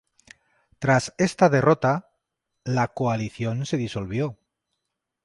[0.79, 2.09] Tras esta derrota,
[2.63, 4.39] la coalición se disolvió.